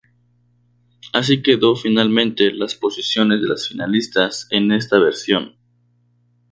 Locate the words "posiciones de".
2.73-3.47